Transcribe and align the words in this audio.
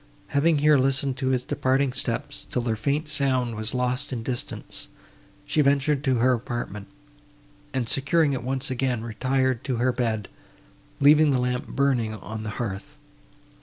Having 0.29 0.57
here 0.57 0.79
listened 0.79 1.15
to 1.17 1.27
his 1.27 1.45
departing 1.45 1.93
steps, 1.93 2.47
till 2.49 2.63
their 2.63 2.75
faint 2.75 3.07
sound 3.07 3.53
was 3.53 3.75
lost 3.75 4.11
in 4.11 4.23
distance, 4.23 4.87
she 5.45 5.61
ventured 5.61 6.03
to 6.05 6.15
her 6.15 6.33
apartment, 6.33 6.87
and, 7.71 7.87
securing 7.87 8.33
it 8.33 8.41
once 8.41 8.71
again, 8.71 9.03
retired 9.03 9.63
to 9.65 9.75
her 9.75 9.91
bed, 9.91 10.27
leaving 10.99 11.29
the 11.29 11.37
lamp 11.37 11.67
burning 11.67 12.15
on 12.15 12.41
the 12.41 12.49
hearth. 12.57 12.95